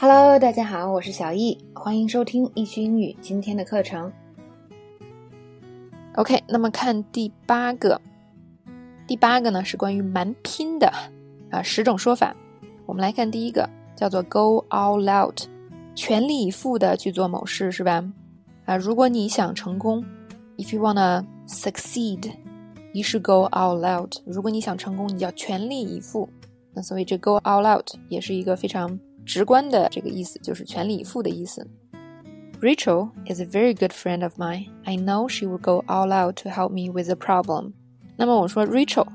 [0.00, 4.12] Hello，大家好，我是小易，欢迎收听易趣英语今天的课程。
[6.14, 8.00] OK，那么看第八个，
[9.08, 10.88] 第八个呢是关于蛮拼的
[11.50, 12.32] 啊十种说法。
[12.86, 15.40] 我们来看第一个，叫做 Go all out，
[15.96, 18.04] 全力以赴的去做某事，是吧？
[18.66, 20.04] 啊，如果你想成功
[20.58, 24.14] ，If you wanna succeed，you should go all out。
[24.24, 26.28] 如果你想成功，你要全力以赴。
[26.72, 28.96] 那所以这 Go all out 也是一个非常。
[29.28, 31.68] 直观的这个意思就是全力以赴的意思。
[32.62, 34.68] Rachel is a very good friend of mine.
[34.84, 37.72] I know she will go all out to help me with the problem.
[38.16, 39.06] 那么我说 Rachel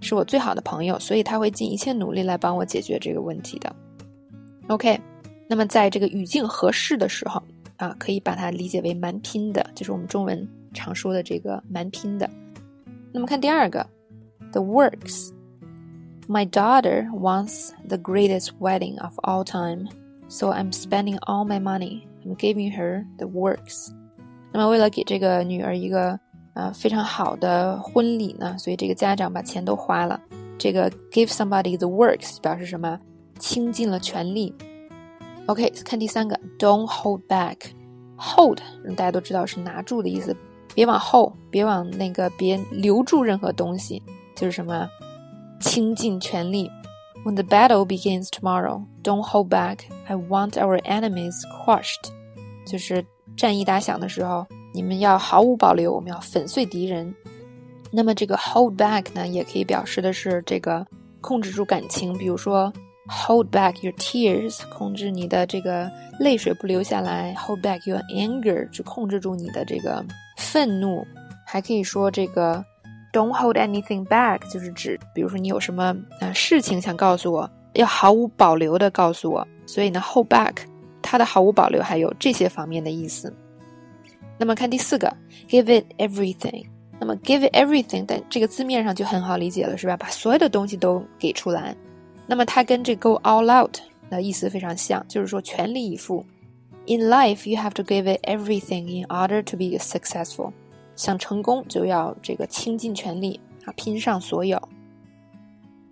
[0.00, 3.74] 是我最好的朋友，所以她会尽一切努力来帮我解决这个问题的。
[4.66, 5.00] OK，
[5.48, 7.40] 那么在这个语境合适的时候
[7.76, 12.28] 啊，可以把它理解为蛮拼的，就是我们中文常说的这个蛮拼的。
[13.12, 13.86] 那么看第二个
[14.50, 15.30] ，the works。
[16.29, 19.89] My daughter wants the greatest wedding of all time,
[20.27, 22.07] so I'm spending all my money.
[22.25, 23.91] I'm giving her the works.
[24.51, 26.19] 那么为了给这个女儿一个
[26.55, 30.19] 呃非常好的婚礼呢，所以这个家长把钱都花了。
[30.57, 32.99] 这个 give somebody the works 表示什么？
[33.37, 34.55] 倾尽了全力。
[35.45, 38.61] OK，看第三个，Don't hold back。Hold
[38.95, 40.35] 大家都知道是拿住的意思，
[40.73, 44.01] 别往后，别往那个别留住任何东西，
[44.35, 44.87] 就是什么？
[45.60, 46.70] 倾尽全力。
[47.22, 49.80] When the battle begins tomorrow, don't hold back.
[50.06, 52.10] I want our enemies crushed.
[52.66, 53.04] 就是
[53.36, 57.14] 战役打响的时候，你们要毫无保留，我们要粉碎敌人。
[57.90, 60.86] 那么这个 hold back 呢，也可以表示的是这个
[61.20, 62.72] 控制住感情，比如说
[63.06, 70.02] hold back your tears，控制你的这个泪水不流下来；hold back your anger，去控制住你的这个
[70.38, 71.06] 愤怒。
[71.46, 72.64] 还可以说这个。
[73.12, 79.46] Don't hold anything back，就是指，比如说你有什么啊事情想告诉我，要毫无保留的告诉我。
[79.66, 80.56] 所以呢，hold back，
[81.02, 83.34] 它的毫无保留还有这些方面的意思。
[84.38, 85.12] 那么看第四个
[85.48, 86.64] ，give it everything。
[86.98, 89.96] 那么 give it everything，在这个字面上就很好理解了，是吧？
[89.96, 91.74] 把所有的东西都给出来。
[92.26, 93.78] 那么它跟这 go all out
[94.08, 96.24] 的意思非常像，就是说全力以赴。
[96.86, 100.52] In life, you have to give it everything in order to be successful.
[101.00, 104.60] 想成功就要这个倾尽全力啊，拼上所有。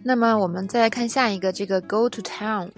[0.03, 2.69] 那么我们再来看下一个，这个 go to town。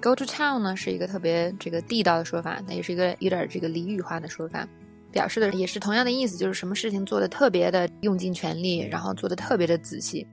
[0.00, 4.64] go to town 呢是一个特别这个地道的说法，那也是一个有点这个俚语化的说法，
[5.10, 10.24] 表示的也是同样的意思，就是什么事情做的特别的用尽全力，然后做的特别的仔细。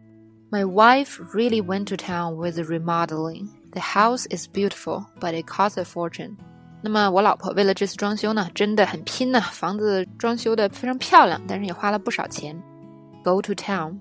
[0.52, 3.48] My wife really went to town with remodeling.
[3.72, 6.36] The house is beautiful, but it cost a fortune.
[6.82, 12.56] 那么我老婆为了这次装修呢，真的很拼呢，房子装修的非常漂亮，但是也花了不少钱。
[13.24, 13.98] Go to town。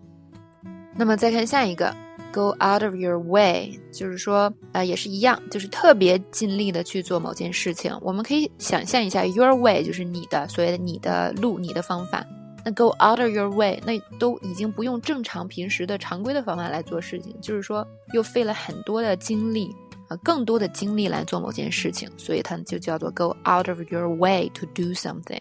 [0.95, 1.95] 那么再看下一个
[2.33, 7.97] ，Go out of your way，就是说啊，也是一样，就是特别尽力的去做某件事情。
[8.03, 12.25] 我们可以想象一下，your way 就是你的所谓的你的路、你的方法。
[12.65, 19.75] 那 Go out of your way，那都已经不用正常平时的常规的方法来做事情，就是说又费了很多的精力。
[20.09, 25.41] 啊，更多的精力来做某件事情，所以它就叫做 go out of your way to do something。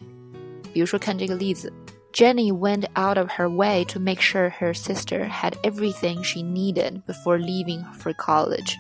[0.74, 1.72] 比如说看这个例子
[2.12, 7.38] ，Jenny went out of her way to make sure her sister had everything she needed before
[7.38, 8.74] leaving for college。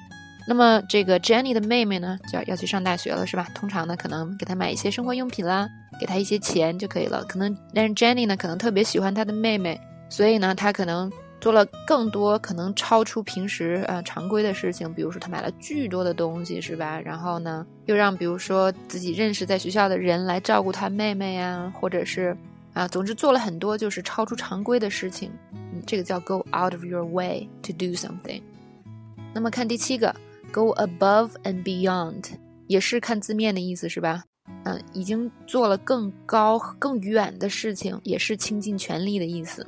[0.47, 3.47] 那么这个 Jenny 的妹妹呢，就要要去上大学了，是吧？
[3.53, 5.67] 通常呢，可能给她买一些生活用品啦，
[5.99, 7.23] 给她一些钱就可以了。
[7.25, 9.79] 可能但是 Jenny 呢，可能特别喜欢她的妹妹，
[10.09, 11.11] 所以呢，她可能。
[11.45, 16.99] 做了更多可能超出平时呃常规的事情，比如说他买了巨多的东西，是吧？
[16.99, 22.35] 然后呢，又让比如说自己认识在学校的人来照顾他妹妹呀，或者是
[22.73, 25.29] 啊，总之做了很多就是超出常规的事情。
[25.53, 28.41] 嗯，这个叫 go out of your way to do something。
[29.31, 30.15] 那么看第七个
[30.51, 32.23] ，go above and beyond，
[32.65, 34.23] 也是看字面的意思是吧？
[34.63, 39.63] 嗯，已经做了更高更远的事情，也是倾尽全力的意思。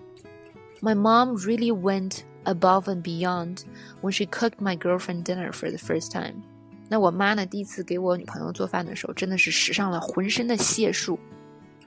[0.80, 3.64] My mom really went above and beyond
[4.00, 6.42] when she cooked my girlfriend dinner for the first time。
[6.88, 11.18] 那我妈呢，第一次给我女朋友做饭的时候，真的是使上了浑身的解数。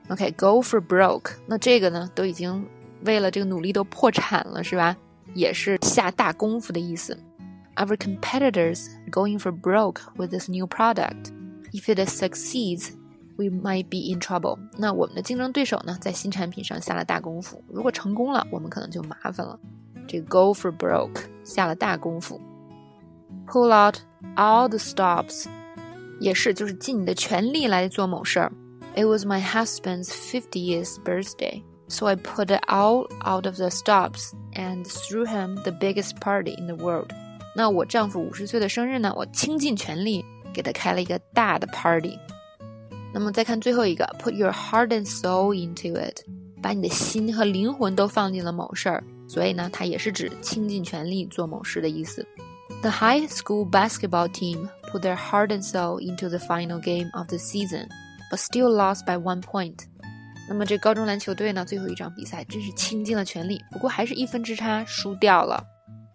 [0.07, 1.33] OK，go for broke。
[1.45, 2.65] 那这个呢，都已经
[3.05, 4.95] 为了这个努力都破产了，是吧？
[5.33, 7.17] 也是下大功夫的意思。
[7.75, 11.33] Our competitors going for broke with this new product.
[11.73, 12.91] If it succeeds,
[13.39, 14.57] We might be in trouble。
[14.77, 17.61] 那我们的竞争对手呢，在新产品上下了大功夫。
[17.67, 19.59] 如果成功了，我们可能就麻烦了。
[20.07, 22.39] 这个 go for broke 下了大功夫。
[23.47, 23.97] Pull out
[24.37, 25.47] all the stops，
[26.19, 28.51] 也是就是尽你的全力来做某事儿。
[28.95, 35.25] It was my husband's fiftieth birthday, so I put all out of the stops and threw
[35.25, 37.09] him the biggest party in the world。
[37.53, 40.23] 那我丈夫五十岁的生日呢，我倾尽全力
[40.53, 42.17] 给他开了一个大的 party。
[43.12, 46.20] 那么再看最后一个，put your heart and soul into it，
[46.62, 49.02] 把你的心和灵魂都放进了某事儿。
[49.28, 52.26] 所以呢，它也是指倾尽全力做某事的意思。
[52.82, 57.36] The high school basketball team put their heart and soul into the final game of the
[57.36, 57.88] season,
[58.30, 59.76] but still lost by one point.
[60.48, 65.64] 那么这高中篮球队呢，最后一场比赛真是倾尽了全力，不过还是一分之差输掉了。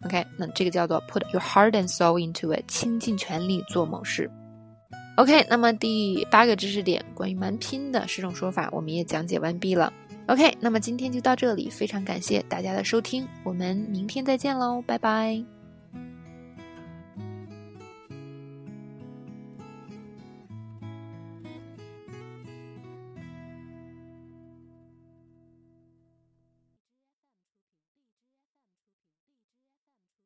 [0.05, 4.29] OK，那这个叫做 put your heart and soul into it，倾尽全力做某事。
[5.15, 9.91] OK，那么第八个知识点关于蛮拼的十种说法，我们也讲解完毕了。
[10.27, 15.54] OK，那么今天就到这里，非常感谢大家的收听，我们明天再见喽，拜拜。